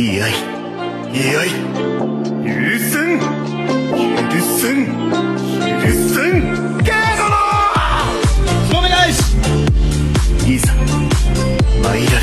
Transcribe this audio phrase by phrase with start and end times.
[0.00, 0.30] いやい。
[0.32, 1.50] いやい。
[1.50, 1.54] 許
[2.78, 3.20] せん。
[3.20, 4.86] 許せん。
[5.78, 6.78] 許せん。
[6.78, 7.28] ゲード
[8.66, 9.18] つばめ返し
[10.48, 12.19] いざ参ら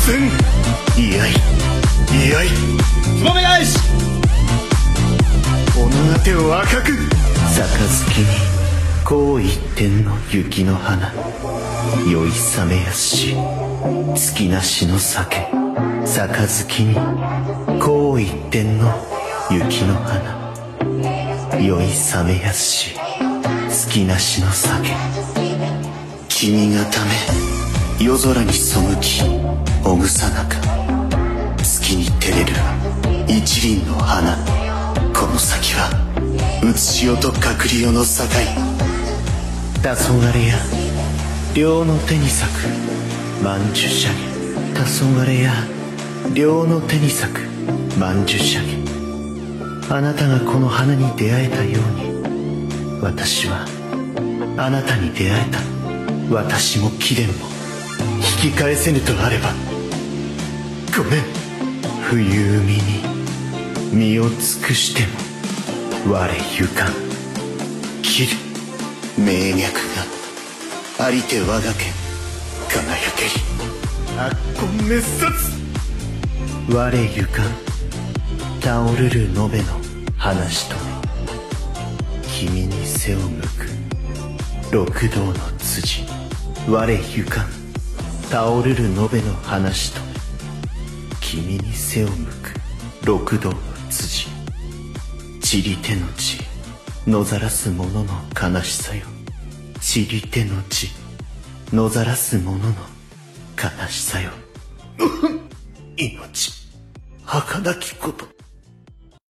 [0.00, 0.28] 許せん。
[0.96, 1.30] いやい。
[1.30, 2.48] いやい。
[3.18, 3.78] つばめ返し。
[5.72, 6.92] 己の手を赤く。
[7.54, 8.20] 杯。
[8.20, 8.26] に
[9.04, 11.12] こう言ってんの雪の花。
[12.10, 13.36] 酔いさめやし。
[14.14, 15.36] 月なしの酒。
[16.06, 16.94] 杯に。
[17.80, 18.92] こう言ってんの
[19.50, 20.50] 雪の花。
[21.60, 22.96] 酔いさめやし。
[23.68, 24.94] 月なしの酒。
[26.28, 27.59] 君がため
[28.00, 29.20] 夜空に背き
[29.84, 30.56] ほぐさなか
[31.62, 32.52] 月に照れる
[33.28, 34.36] 一輪の花。
[35.12, 35.90] この先は
[36.64, 38.08] うつしおと隔離よの境。
[39.82, 40.56] 黄昏や
[41.54, 42.56] 両の手に咲く
[43.42, 44.80] 曼珠シャゲ黄
[45.20, 45.52] 昏や
[46.34, 47.40] 両の手に咲く
[47.98, 53.66] 曼珠シャゲあなたがこの花に出会えたように私は
[54.56, 55.80] あなたに出会えた。
[56.34, 57.49] 私も貴殿も。
[58.42, 59.52] 引き返せぬとあれば
[60.96, 61.22] ごめん。
[62.08, 62.80] 冬海に
[63.92, 65.02] 身を尽くして
[66.08, 66.92] も我ゆかん。
[68.02, 68.36] 切る。
[69.22, 69.74] 名脈
[70.98, 71.92] がありて我が剣
[72.70, 73.30] 輝けり。
[74.18, 75.30] 悪根滅殺。
[76.72, 77.46] 我ゆかん
[78.62, 79.64] 倒るる延べの
[80.16, 80.76] 話と
[82.26, 83.68] 君に背を向く。
[84.72, 86.06] 六道の辻。
[86.66, 87.69] 我ゆかん。
[88.30, 90.00] 倒るる延べの話と
[91.20, 92.54] 君に背を向く
[93.04, 93.56] 六道の
[93.90, 94.28] 辻。
[95.42, 96.38] 散り手の地
[97.08, 99.04] 野ざらす者の悲しさよ。
[99.80, 100.90] 散り手の地
[101.72, 102.72] 野ざらす者の
[103.60, 104.30] 悲しさよ。
[105.98, 106.52] 命
[107.26, 108.39] 儚きこと。